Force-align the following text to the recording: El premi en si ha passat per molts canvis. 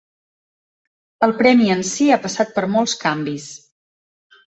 El 1.27 1.33
premi 1.41 1.67
en 1.73 1.83
si 1.89 2.07
ha 2.15 2.17
passat 2.23 2.55
per 2.55 2.65
molts 2.77 2.97
canvis. 3.05 3.47